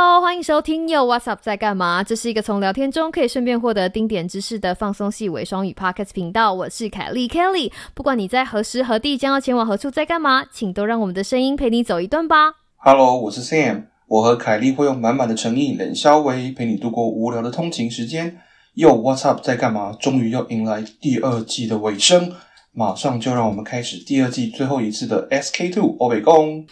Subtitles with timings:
[0.00, 2.04] Hello，欢迎收听 Yo What's Up 在干嘛？
[2.04, 6.54] 这是一个从聊天中可以顺便获得丁点知识的放松细微双语 Podcast 频道。
[6.54, 12.52] 我是凯莉 Kelly，不管你在何时何地将要前往何处，在干嘛，请都让我们的声音陪你走一段吧。
[12.76, 18.38] Hello，我是 Sam，我和凯莉会用满满的诚意、冷笑微陪你度过无聊的通勤时间。
[18.76, 19.96] Yo What's Up 在干嘛？
[19.98, 22.34] 终于要迎来第二季的尾声，
[22.70, 26.64] 马上就让我们开始第二季最后一次的 SK Two 欧北宫。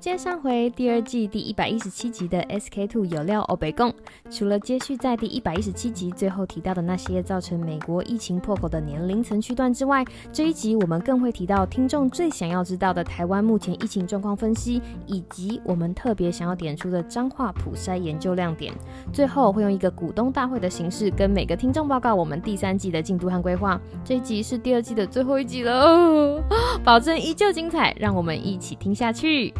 [0.00, 3.92] 接上回，第二季第一百一十七集的 SK Two 有料欧北贡，
[4.30, 18.72] 除了接续在第一百一十七集最后提到的那些造成美国疫情破口的年龄层区段之外，这一集我们更会提到听众最想要知道的台湾目前疫情状况分析，以及我们特别想要点出的彰化普筛研究亮点。
[19.12, 23.78] 最后会用一个股东大会的形式跟每个听众报告我们第三季的进度和规划。
[24.02, 26.42] 这一集是第二季的最后一集了，
[26.82, 29.52] 保证依旧精彩，让我们一起听下去。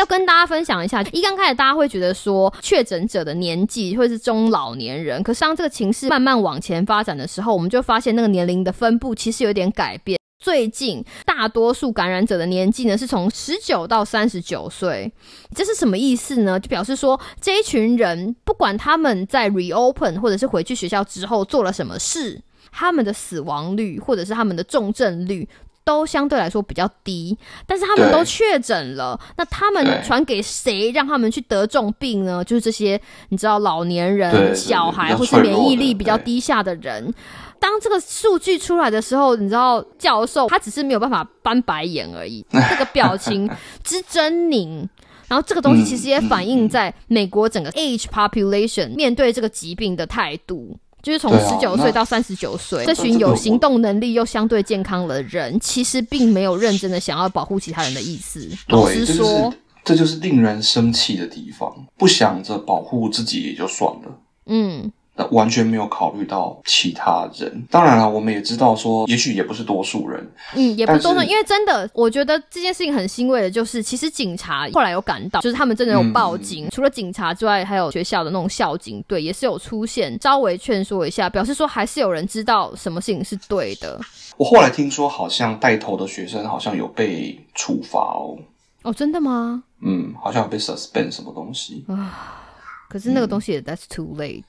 [0.00, 10.18] 要跟大家分享一下，一刚开始大家会觉得说确诊者的年纪会是中老年人，可是当这个情势慢慢往前发展的时候，我们就发现那个年龄的分布其实有点改变。
[10.42, 15.12] 最近大多数感染者的年纪呢是从十九到三十九岁，
[15.54, 16.58] 这是什么意思呢？
[16.58, 22.40] 就表示说这一群人不管他们在 reopen 或者是回去学校之后做了什么事，
[22.72, 25.46] 他们的死亡率或者是他们的重症率。
[25.90, 32.44] 都相对来说比较低，但是他们都确诊了，那他们传给谁，让他们去得重病呢？
[32.44, 37.12] 就是这些你知道老年人、小孩或是免疫力比较低下的人。
[37.58, 43.50] 当这个数据出来的时候，你知道教授他只是没有办法翻白眼而已， 这个表情
[43.82, 44.88] 之狰狞。
[45.26, 50.76] 然后这个东西其实也反映在美国整个 age population 面对这个疾病的态度。
[51.02, 58.48] 就是从十九岁到三十九岁，这群有行动能力又相对健康的人，其实并没有认真的想要保护其他人的意思。
[58.68, 59.52] 老实说，
[59.84, 64.20] 这就是令人生气的地方，不想着保护自己也就算了。
[64.46, 64.92] 嗯。
[65.28, 67.62] 完全没有考虑到其他人。
[67.70, 70.26] 当然了，我们也知道说，也许也不是多数人。
[70.54, 76.68] 嗯，也不是多数，因为真的，我觉得这件事情很欣慰的，就是其实警察后来有赶到，就是他们真的有报警。
[76.70, 84.00] 除了警察之外，还有学校的那种校警队也是有出现，稍微劝说一下，表示说还是有人知道什么事情是对的。
[84.36, 88.38] 我后来听说，好像带头的学生好像有被处罚哦。
[88.82, 89.62] 哦，真的吗？
[89.82, 92.46] 嗯，好像有被 suspend 什么东西啊。
[92.88, 94.42] 可是那个东西也 that's too late。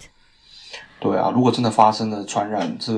[1.01, 2.93] 对啊，如果真的发生了传染，这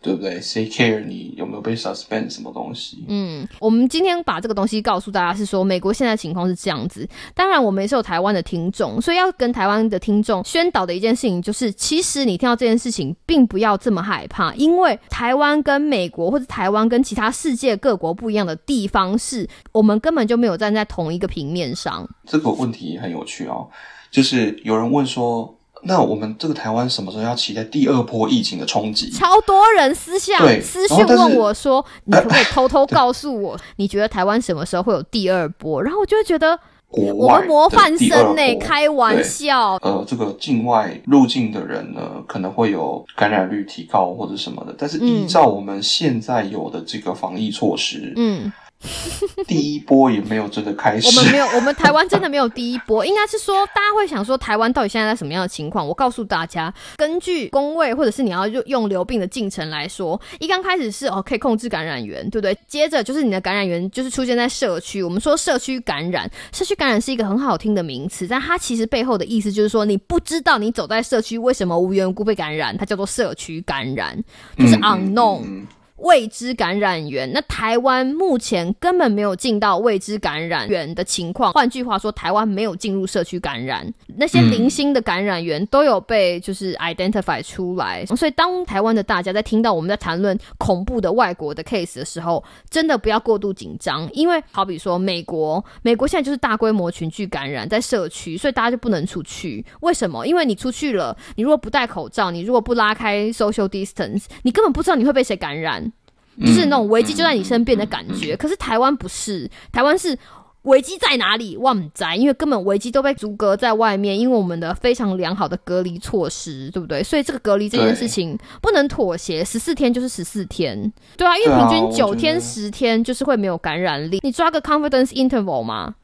[0.00, 0.40] 对不对？
[0.40, 3.04] 谁 care 你有没有被 suspend 什么东西？
[3.08, 7.08] 嗯，我们今天把这个东西告诉大家，是说美国现在情况是这样子。
[7.34, 22.08] 当然，我们也是有台湾的听众，所以要跟台湾的听众宣导的一件事情，就是其实你听到这件事情，并不要这么害怕，因为台湾跟美国或者台湾跟其他世界各国不一样的地方，是我们根本就没有站在同一个平面上。
[22.26, 23.68] 这个问题很有趣哦，
[24.10, 25.54] 就是有人问说。
[25.84, 29.10] 那我们这个台湾什么时候要期待第二波疫情的冲击？
[29.10, 36.58] 超多人私下私讯问我说：“你可不可以 偷偷告诉我，你觉得台湾什么时候会有第二波？”然后我就会觉得，
[36.90, 39.76] 我们模范生呢，开玩笑。
[39.82, 48.52] 呃，这个境外入境的人呢，可能会有感染率提高或者什么的，但是依照我们现在有的这个防疫措施，嗯。
[49.46, 55.86] 第一波也没有真的开始，我们没有，我们台湾真的没有第一波，应该是说大家会想说台湾到底现在在什么样的情况？
[55.86, 62.56] 我告诉大家，根据工位或者是你要用用流病的进程来说，一刚开始是哦可以控制感染源，对不对？
[62.66, 74.18] 接着就是你的感染源就是出现在社区，我们说社区感染，社区感染是一个很好听的名词，但它其实背后的意思就是说你不知道你走在社区为什么无缘无故被感染，它叫做社区感染，
[74.58, 75.64] 就是 unknown。
[76.02, 81.52] 未知感染源，那台湾目前根本没有进到未知感染源的情况。
[81.52, 88.04] 换句话说，台湾没有进入社区感染，那些零星的感染源都有被就是 identify 出来。
[88.06, 99.64] 所以，当台湾的大家在听到我们在谈论恐怖的外国的 case 的时候，真的不要过度紧张，因为好比说美国，美国现在就是大规模群聚感染在社区，所以大家就不能出去。
[99.80, 100.26] 为什么？
[100.26, 105.91] 因为你出去了，你如果不戴口罩，你如果不拉开 social distance，你根本不知道你会被谁感染。
[106.40, 110.16] 就是那种危机就在你身边的感觉，可是台湾不是，台湾是
[110.62, 111.56] 危机在哪里？
[111.56, 117.02] 万灾，因为根本危机都被阻隔在外面，因为我们的非常良好的隔离措施，对不对？
[117.02, 125.96] 所以这个隔离这件事情不能妥协，十四天就是十四天，对啊，因为平均九天十天就是会没有感染力，你抓个 confidence interval 吗？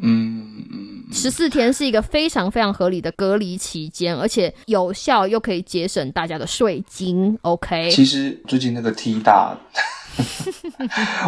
[0.00, 0.61] 嗯嗯。
[1.12, 7.38] 十四天是一个非常非常合理的隔离期间，而且有效又可以节省大家的税金。
[7.42, 9.56] OK，其实最近那个 T 大，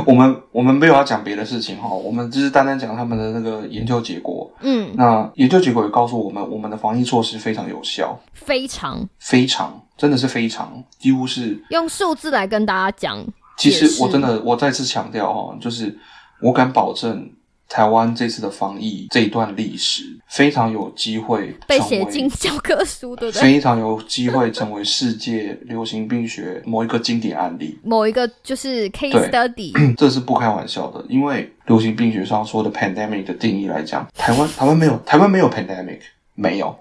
[0.06, 4.50] 我们我们没有要讲别的事情哈，我们只是单单讲他们的那个研究结果。
[4.62, 13.24] 嗯，那研究结果也告诉我们，我们的防疫措施非常有效，非常非常真的是非常，几乎是用数字来跟大家讲。
[13.56, 15.96] 其实我真的，我再次强调哈，就是
[16.42, 17.30] 我敢保证，
[17.68, 23.42] 台湾这次的防疫这一段历史非常有机会被写进教科书，对不对？
[23.42, 27.78] 非常有机会成为世界流行病学某一个经典案例。
[27.82, 36.00] 某一个就是 case 对 study， 这是不开玩笑的，因为流行病学上说的 pandemic 的定义来讲，台湾台湾没有台湾没有 pandemic，
[36.34, 36.76] 没有，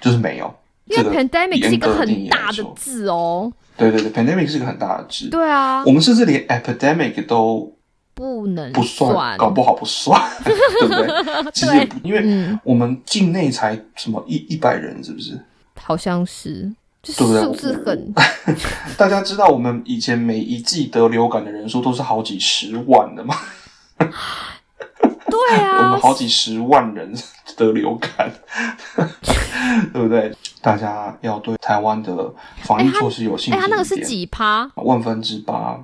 [0.00, 0.54] 就是没有。
[0.86, 3.52] 因为 pandemic 是一个很大的字哦。
[3.76, 5.28] 对对对，pandemic 是一个很大的字。
[5.30, 7.72] 对啊我，们甚至连 epidemic 都
[8.14, 11.52] 不能不算，搞不好不算， 对不对？
[11.52, 15.38] 其实也不因为嗯我们境内才什么一一百人，是不是？
[15.82, 16.70] 好像是，
[17.02, 18.14] 就对不对数字很
[18.98, 23.34] 大家知道我们以前每一季得流感的人数都是好几十万的吗？
[23.98, 27.14] 对啊 我啊们，好几十万人
[27.56, 28.30] 得流感，
[29.92, 30.34] 对不对？
[30.60, 32.30] 大家要对台湾的
[32.62, 34.70] 防疫措施有信心哎，他那个是几趴？
[34.74, 35.78] 万分之八，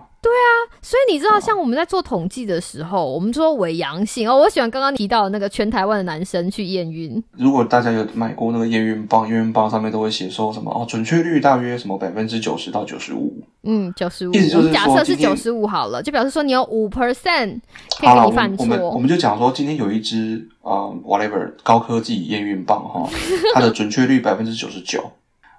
[0.83, 13.37] 所以你知道，像我们在做统计的时候，我们说伪阳性哦，我喜欢刚刚提到的那个全台湾的男生去验孕，如果大家有买过那个验孕棒，验孕棒上面都会写说什么哦，准确率大约什么百分之九十到九十五。
[13.65, 17.59] 嗯，九十五，意思就是我假设是九十五好了，就表示说你有五 percent
[17.99, 18.99] 可以给你犯错我们我错。
[19.01, 23.09] 们就讲说，今天有一支呃 whatever 高科技验孕棒哈，
[23.55, 25.11] 它的准确率百分之九十九。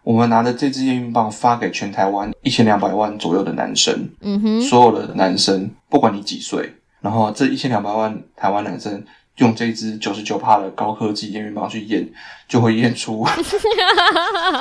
[0.08, 9.04] 我们拿着这支验孕棒发给全台湾一千两百万左右的男生，嗯哼，所有的男生，不管你几岁，然后这一千两百万台湾男生
[9.40, 12.10] 用这支九十九帕的高科技验孕棒去验，
[12.48, 13.28] 就会验出，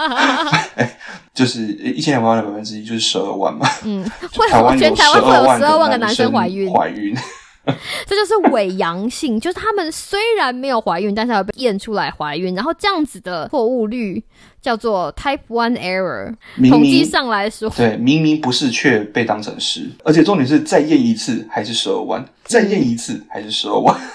[1.32, 3.64] 就是一千两百万的百分之一就是十二万嘛。
[3.84, 7.16] 嗯，就台湾有全台湾会有12万12万个男男生怀孕怀孕。
[8.06, 14.22] 这就是伪阳性，就是他们虽然没有怀孕，但是要被验出来怀孕，然后这样子的错误率
[14.62, 16.34] 叫做 type one error。
[16.56, 23.98] 明统计上来说，对，明明不是，却被当成是，而且重点是再验一次还是十二万，再验一次还是十二万。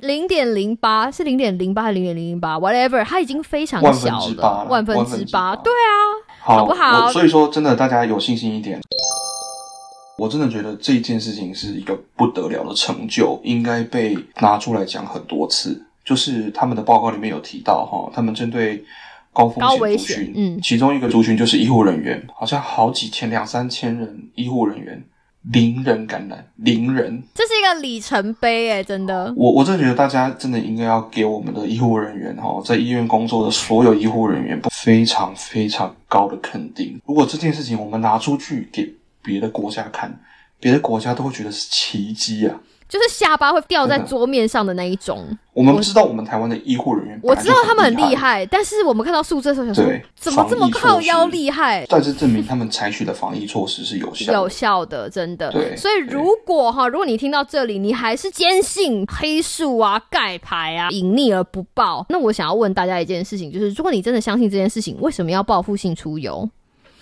[0.00, 5.56] 零点零八是零点零八还是零点零零八，whatever，它已经非常小了万分之之八。
[5.56, 5.90] 对啊，
[6.42, 8.78] 好好不好所以说，真的，大家有信心一点。
[10.16, 15.84] 我真的觉得这件事情是一个不得了的成就，应该被拿出来讲很多次。
[16.04, 18.84] 就是他们的报告里面有提到哈，他们针对
[19.32, 25.02] 高风险族群，嗯其中一个族群就是医护人员，好像好几千、两三千人医护人员
[25.52, 27.22] 零人感染，零人。
[27.34, 29.32] 这是一个里程碑哎，真的。
[29.34, 37.00] 我我真的觉得大家真的应该要给我们的医护人员哈，在医院工作的所有医护人员非常非常高的肯定。
[37.06, 40.20] 如果这件事情我们拿出去给别的国家看，
[40.60, 42.60] 别的国家都会觉得是奇迹啊！
[42.86, 45.26] 就是下巴会掉在桌面上的那一种。
[45.54, 51.84] 我们不知道我们台湾的医护人员，我知道他们很厉厉，害，但是我们看到数字的时候想说对，怎么这么靠腰厉害？
[51.88, 54.38] 但是证明他们采取的防疫措施是有效的。
[54.38, 55.50] 有效的，真的。
[55.50, 66.48] 对所以如果哈，如果你听到这里，你还是坚信黑数啊、盖牌啊隐匿而不报，那我想要问大家一件事情，就是如果你真的相信这件事情，为什么要报复性出游？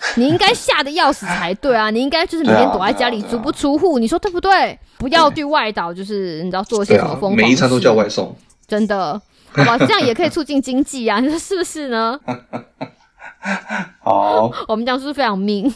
[0.16, 1.90] 你应该吓得要死才对啊！
[1.90, 4.78] 你应该就是每天躲在家里，足不出户，你说对不对？
[4.98, 8.34] 不要对外岛，就是你知道做一些什么疯狂，每一餐都叫外送。
[8.66, 9.20] 真的，
[9.52, 9.78] 好吧？
[9.78, 12.18] 这样也可以促进经济啊，你 说是不是呢？
[14.02, 15.72] 好，我们这样是不是非常命？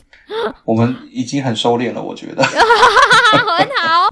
[0.64, 2.42] 我们已经很收敛了，我觉得。
[2.42, 4.08] 很好。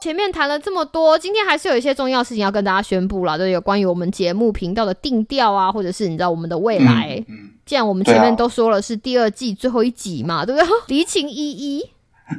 [0.00, 7.16] 前面谈了这么多，今天还是有一些重要事情要跟大家宣布啦，就是有关于我们节目频道的定调啊，或者是你知道我们的未来。
[7.28, 10.66] 嗯，嗯既然我们前面都说了是第二季最后一集嘛，对不对？
[10.88, 11.84] 离情依依，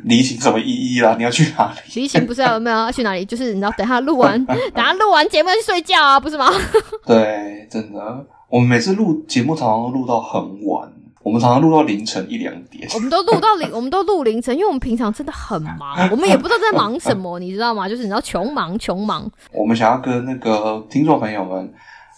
[0.05, 1.13] 离情什么依依啦？
[1.19, 1.79] 你要去哪里？
[2.01, 3.23] 离情不是要有没有要去哪里？
[3.23, 4.43] 就是你知道，等下录完，
[4.73, 6.49] 等下录完节目要去睡觉啊，不是吗？
[7.05, 12.89] 对，真的，我们每次录节目常常都录到很晚，我们常常录到凌晨一两点。
[12.95, 17.87] 我们都录到凌，我们都录凌晨，因为我们平常真的很忙，我们也不知道在忙什么，你知道吗？
[17.87, 21.71] 就是你知道穷忙穷忙，我们想要跟那个听众朋友们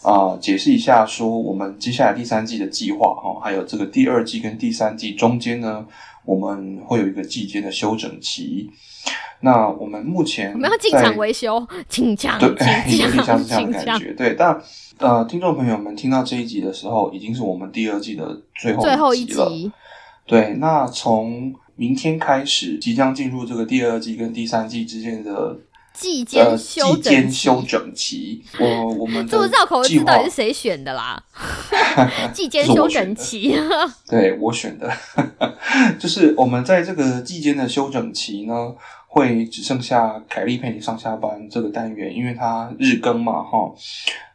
[0.04, 5.86] 啊、呃解释一下，说我们接下来第三季的计划哈、还有这个第二季跟第三季中间呢，
[6.26, 8.70] 我们会有一个季间的休整期。
[9.44, 12.54] 那我们目前我们要进在场维修，进场，对，
[12.88, 13.72] 进 有点像场，是这样。
[13.72, 14.14] 的感觉。
[14.14, 14.62] 对，但
[15.00, 19.50] 呃，听众朋友们听到这一集的时候，已经是我们第二季的最后最后一集了。
[19.50, 19.72] 集，
[20.28, 25.58] 对，那从明天开始，即将进入这个第二季跟第三季之间的
[26.02, 28.44] 季间呃休季间整休整期。
[28.60, 31.22] 我我们这么的绕口的字计划到底是谁选的啦？
[32.34, 33.56] 季间休整期，
[34.10, 34.92] 对我选的，
[36.00, 38.74] 就是我们在这个季间的休整期呢，
[39.08, 43.72] 会只剩下凯莉陪你上下班这个单元，因为它日更嘛，哈。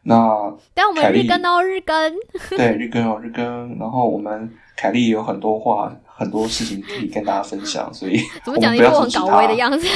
[0.04, 2.14] 那但我们日更哦， 日更。
[2.50, 9.86] 对日更哦日更，然后我们凯莉有很多话、很多事情可以跟大家分享，所以 怎么讲一副很搞阻止她威的样子？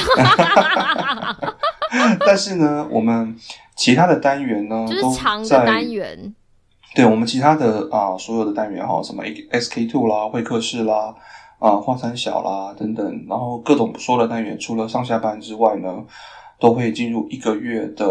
[2.25, 3.35] 但是呢，我们
[3.75, 6.33] 其他的单元呢， 就是都长的在单元，
[6.95, 11.13] 对我们其他的啊、所有的单元哈，什么 SK two 啦、会客室啦、
[11.59, 16.03] 啊华山小啦等等，然后各种说的单元，除了上下班之外呢，
[16.59, 18.05] 都会进入一个月的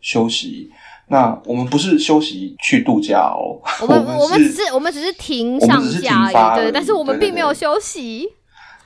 [0.00, 0.70] 休息。
[1.10, 7.54] 那我们不是休息去度假哦，我们们 我们只是是我们只是停上架而已，对，但是我们并没有对。
[7.54, 8.28] 休息，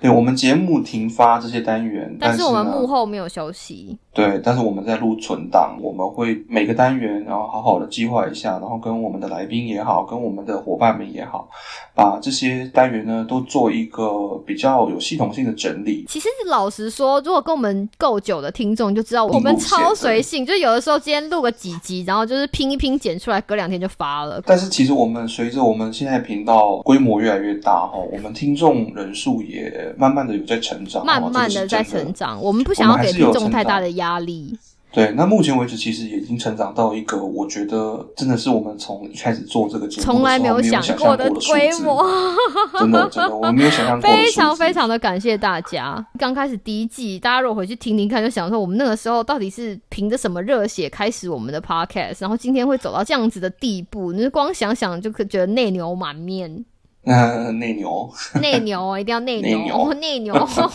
[0.04, 3.96] 对我们节目停发这些单元，但是我们幕后没有休息。
[4.12, 11.48] 对，但是我们在录存档，我们会每个单元，然后好好的计划一下，然后跟我们的来宾也好，跟我们的伙伴们也好，
[11.94, 16.04] 把这些单元呢都做一个比较有系统性的整理。
[16.06, 24.40] 其实老实说，如果跟我们够久的听众就知道，我们超随性，就有的时候今天录个几集，然后就是拼一拼剪出来，隔两天就发了。
[24.44, 32.12] 但是其实我们随着我们现在频道规模越来越大哈，我们听众人数也慢慢的有在成长，慢慢的的在成。
[32.12, 34.56] 长，我们不想要给听众太大的压力。
[34.92, 42.06] 对，那目前为止其实也已经成长到一个，我觉得真的是我们从一开始做这个节目从来没有想过的规模，
[42.78, 44.06] 真的真的，我没有想象过。
[44.08, 46.06] 非常非常的感谢大家。
[46.16, 56.64] 刚开始第一季，大家如果回去听听看，就想说我们那个时候到底是凭着什么热血开始我们的 podcast，然后今天会走到这样子的地步，你就光想想就可觉得内牛满面。
[57.06, 60.34] 嗯，内牛， 内牛一定要内牛，内牛。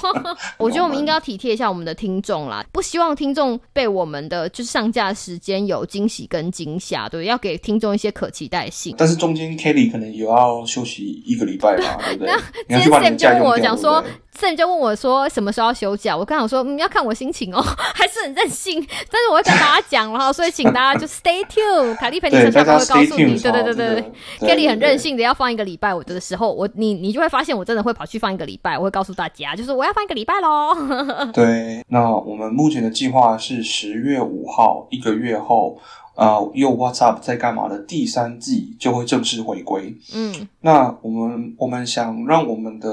[0.58, 8.96] 我觉得我们应该要体贴一下我们的听众啦，不希望听众被我们的就是上架时间有惊喜跟惊吓，对，要给听众一些可期待性。
[8.98, 12.34] 但是中间 Kelly 可能也要休息一个礼拜吧，对不对？
[12.68, 14.04] 今天 Sam 就问我讲说
[14.40, 17.62] ，Sam 就问我说什么时候要休假，我刚想说，嗯，要看我心情哦，
[17.94, 24.04] 还是很任性，但是我会跟大家讲了哈，所以请大家就 Stay tuned，凯莉陪你上下班会告诉你，对对对对
[24.40, 30.76] 对，Kelly 很任性的要放一个礼拜，我的时候，我你你就会发现我真的会跑去放一个礼拜，我会告诉大家，就是我要放一个礼拜喽。
[31.34, 35.78] 对，那我们目前的计划是十月五号，一个月后，
[36.20, 39.96] 呃，又 WhatsApp 在干嘛的第三季就会正式回归。
[40.14, 42.92] 嗯，那我们我们想让我们的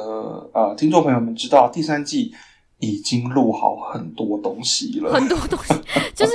[0.52, 2.32] 呃听众朋友们知道，第三季
[2.78, 5.74] 已经录好很多东西了，很多东西，
[6.14, 6.32] 就是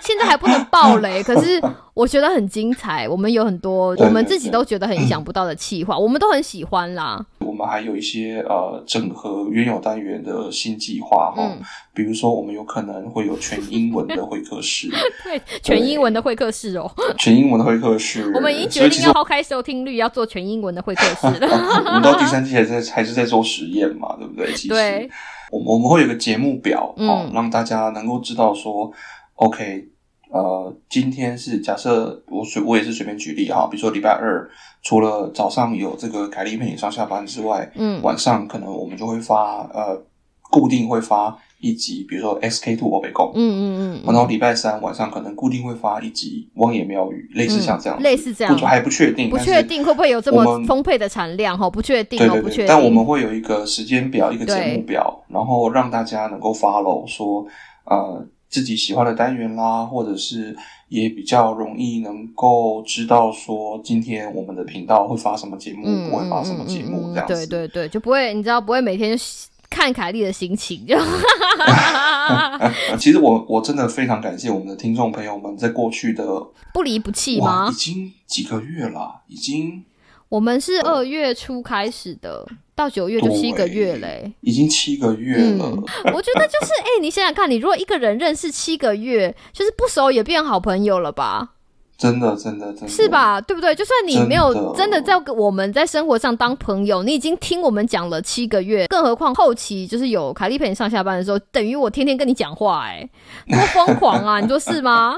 [0.00, 1.60] 现在还不能爆雷，可是
[1.92, 3.08] 我觉得很精彩。
[3.08, 7.26] 我们有很多我们自己都觉得很意想不到的企划，我们都很喜欢啦。
[7.58, 11.60] 我们还有一些呃整合原有单元的新计划哈，嗯、
[11.92, 14.88] 比如说我们有可能会有全英文的会客室，
[15.24, 16.88] 对，全英文的会客室哦，
[17.18, 21.48] 全英文的会客室，我们已经决定要抛开收听率，要做全英文的会客室了。
[21.86, 24.52] 我们到第三季还在还是在做实验嘛，对不对？
[24.52, 25.10] 其实对，
[25.50, 28.92] 我们我们会有个节目表嗯哦，让大家能够知道说
[29.34, 29.88] ，OK。
[30.30, 34.48] 呃，今天是假设我随我也是随便举例哈，比如说礼拜二，
[34.82, 40.04] 除了早上有这个凯莉陪你上下班之外，嗯，晚上可能我们就会发呃，
[40.50, 52.66] 固定会发一集，比如说 SK Two 我北贡，嗯嗯嗯，然后礼拜三晚上可能固定会发一集汪野庙宇，类似像这样，类似这样，不还不确定，不确定会不会有这么丰沛的产量哈，不确定哦，不确定。
[52.68, 57.46] 但我们会有一个时间表，一个节目表，然后让大家能够 follow 说
[57.86, 58.26] 呃。
[58.48, 60.56] 自己喜欢的单元啦，或者是
[60.88, 67.34] 也比较容易能够知道说今天我们的频道会发什么节目，嗯、不会发什么节目，这样子。
[67.34, 69.18] 对对对，就不会，你知道，不会每天
[69.68, 70.86] 看凯莉的心情。
[70.86, 70.96] 就
[72.98, 76.24] 其实我我真的非常感谢我们的听众朋友们，在过去的
[76.72, 77.68] 不离不弃吗？
[77.70, 79.84] 已经几个月了，已经。
[80.28, 85.64] 我们是二月初开始的，到九月就七个月嘞，已经七个月了。
[85.64, 91.50] 嗯、我觉得就是， 哎、欸，你想想看，你如果一个人认识七个月，就是不熟也变好朋友了吧？
[91.96, 93.40] 真的，真的，真的是吧？
[93.40, 93.74] 对不对？
[93.74, 103.10] 就算你没有真的在我们在生活上当朋友，你已经听我们讲了七个月，更何况后期就是有凯莉陪你上下班的时候，等于我天天跟你讲话、欸，
[103.48, 104.38] 哎，多疯狂啊！
[104.40, 105.16] 你说是吗？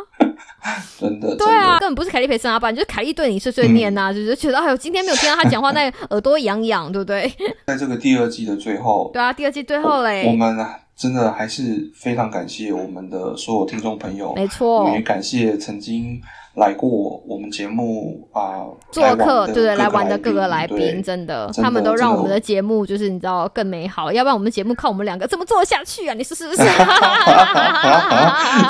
[0.99, 7.33] 真的，对啊，根本不是凯莉陪圣阿爸，就是凯莉对你碎碎念呐、啊，嗯、就是觉得哎呦，今天没有听到他讲话，那耳朵痒痒，对不对？
[7.67, 10.57] 在这个第二季的最后，对啊，第二季最后嘞，我们
[10.97, 14.85] 真的还是非常感谢我们的所有听众朋友，没错。
[14.85, 16.21] 我也感谢曾经
[16.55, 26.15] 来过我们节目啊、做客，对对，来玩玩的各个来对宾，真的，他们都让我们的的节目就是你知道更美好，要不然我们节目靠我们两个怎么做下去啊？
[26.15, 26.63] 你说是不是？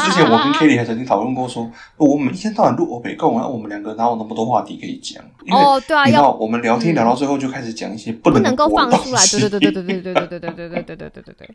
[0.05, 5.25] 之前我跟 Kitty 还曾经讨论过说，我们一天到晚录欧北共，然后我们两个哪有那么多话题可以讲？
[5.51, 11.49] 哦，对啊，要我们聊天聊到最后就开始讲一些不不能够放出来，对对对对对对对对对对对对对对对。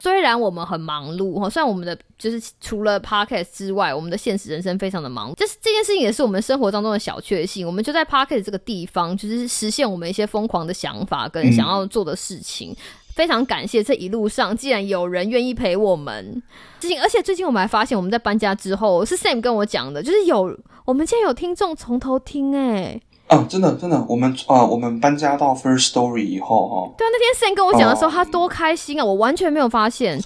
[0.00, 7.66] 虽然我们很忙碌哈，虽然我们的就是除了 podcast 之外，我们的现实人生非常的忙，这是这件事情也是我们生活当中的小确幸。
[7.66, 12.76] 我们就在 podcast 这个地方，就是实现我们一些疯狂的想法跟想要做的事情。
[13.14, 16.42] 非常感谢这一路上，既然有人愿意陪我们，
[16.78, 29.04] 最近而且最近我们还发现，我们在搬家之后，是 Sam 跟我讲的，就是有我们竟然有听众从头听哎、啊，真的真的，我们啊，我们搬家到 First Story 以后哈、对啊，那天 Sam 跟我讲的时候，哦他多开心啊！
[29.04, 30.18] 我完全没有发现，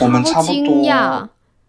[0.00, 1.28] 我们差不惊多讶。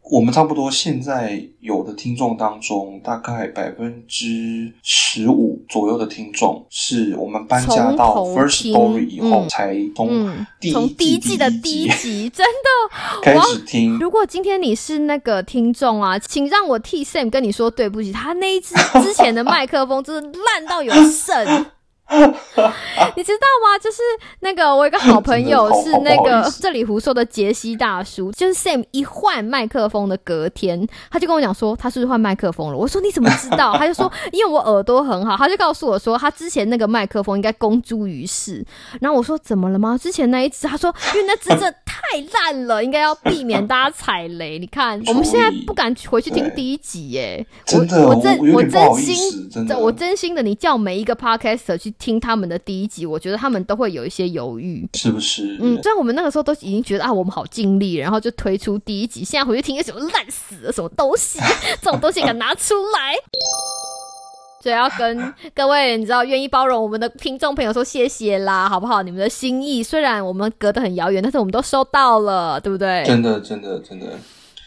[0.09, 13.19] 我们差不多现在有的听众当中，大概百分之十五左右的听众是我们搬家到 First 听 Story 以后嗯才从嗯第，从第一季季的第第一集，真的。
[13.21, 13.99] 开始听。
[13.99, 21.65] 如果今天你是那个听众啊，请让我替 Sam 跟你说对不起，他那一支之前的麦克风真的烂到有剩。
[23.15, 23.77] 你知道吗？
[23.81, 24.01] 就是
[24.39, 32.77] 那个我有个好朋友 是那个这里胡说的杰西大叔，就是 Sam 一换麦克风的隔天，他就跟我讲说他是不是换麦克风了。
[32.77, 33.75] 我说你怎么知道？
[33.77, 38.65] 他就说因为我耳朵很好，他就告诉我说他之前那个麦克风应该公诸于世。
[39.01, 39.97] 然后我说怎么了吗？
[39.97, 42.01] 之前那一只，他说因为那只真的太
[42.33, 44.57] 烂了，应该要避免大家踩雷。
[44.57, 54.87] 你看我们现在不敢回去听第一集耶，我我真我真心真的我真心的，你叫每一个 podcaster 去听他们的第一集，我觉得他们都会有一些犹豫。
[54.93, 55.57] 是不是？
[55.61, 61.39] 嗯，虽然我们那个时候都已经觉得啊，我们好尽力，然后就推出第一集，现在回去听，什么烂死了，什么东西，
[61.81, 63.15] 这种东西敢拿出来？
[64.59, 69.01] 所以要跟各位，你知道，愿意包容我们的听众朋友说谢谢啦，好不好？
[69.03, 73.03] 你们的心意，虽然我们隔得很遥远，但是我们都收到了，对不对？
[73.05, 74.07] 真的真的真的，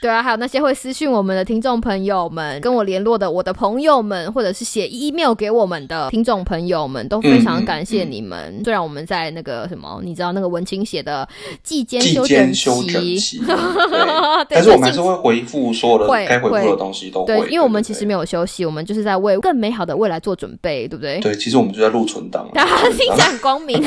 [0.00, 8.62] 对啊，还有那些会私讯我们的听众朋友们，跟我联络的我的朋友们，或者是写 email 给我们的听众朋友们，都非常感谢你们。
[8.64, 11.28] 虽然我们在那个什么，你知道那个文青写的
[11.62, 13.40] 季间休整期，
[14.48, 16.70] 但是我们还是就会回复所有的会该回复会。
[16.70, 18.10] 的东西都会，对，因为我们其实对。
[18.10, 21.20] 没有休息，我们就是在为更美好的未来做准备，对不对？
[21.20, 23.80] 对，其实我们就在录存档， 大家听起来很光明，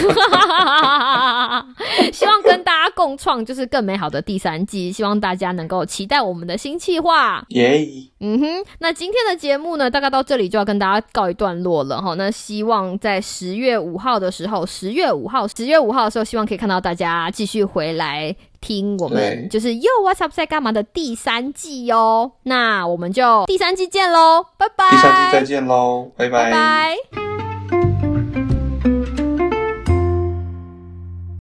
[2.13, 7.43] 希望跟大家共创就是更美好的第三季，希望大家能够期待我们的新计划。
[7.49, 7.85] 耶，
[8.19, 12.13] 嗯哼，那今天的节目呢，大概到这里就要跟大家告一段落了哈。
[12.15, 22.31] 那希望在十月五号的时候，十月五号，十月五号的时候，希望可以看到大家继续回来听我们就是又 What's Up 在干嘛的第三季哦。
[22.43, 28.02] 那我们就第三季见喽，拜拜，第三季再见喽，拜拜拜。